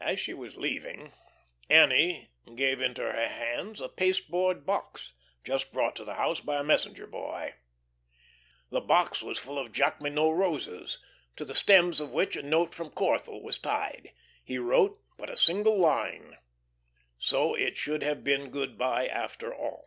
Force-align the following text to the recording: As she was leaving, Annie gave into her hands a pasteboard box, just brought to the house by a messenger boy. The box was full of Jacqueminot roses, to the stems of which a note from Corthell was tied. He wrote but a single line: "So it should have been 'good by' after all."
As 0.00 0.18
she 0.18 0.32
was 0.32 0.56
leaving, 0.56 1.12
Annie 1.68 2.30
gave 2.54 2.80
into 2.80 3.02
her 3.02 3.28
hands 3.28 3.82
a 3.82 3.88
pasteboard 3.90 4.64
box, 4.64 5.12
just 5.44 5.72
brought 5.72 5.94
to 5.96 6.04
the 6.06 6.14
house 6.14 6.40
by 6.40 6.58
a 6.58 6.64
messenger 6.64 7.06
boy. 7.06 7.52
The 8.70 8.80
box 8.80 9.22
was 9.22 9.36
full 9.38 9.58
of 9.58 9.70
Jacqueminot 9.72 10.34
roses, 10.34 10.98
to 11.36 11.44
the 11.44 11.54
stems 11.54 12.00
of 12.00 12.12
which 12.14 12.34
a 12.34 12.42
note 12.42 12.74
from 12.74 12.88
Corthell 12.88 13.42
was 13.42 13.58
tied. 13.58 14.12
He 14.42 14.56
wrote 14.56 15.02
but 15.18 15.28
a 15.28 15.36
single 15.36 15.76
line: 15.78 16.38
"So 17.18 17.54
it 17.54 17.76
should 17.76 18.02
have 18.02 18.24
been 18.24 18.48
'good 18.48 18.78
by' 18.78 19.06
after 19.06 19.54
all." 19.54 19.86